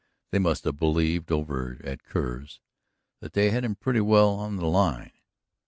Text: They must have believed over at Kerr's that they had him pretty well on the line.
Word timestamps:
They 0.31 0.39
must 0.39 0.63
have 0.63 0.79
believed 0.79 1.31
over 1.31 1.77
at 1.83 2.03
Kerr's 2.03 2.59
that 3.19 3.33
they 3.33 3.51
had 3.51 3.63
him 3.63 3.75
pretty 3.75 4.01
well 4.01 4.29
on 4.33 4.55
the 4.55 4.65
line. 4.65 5.11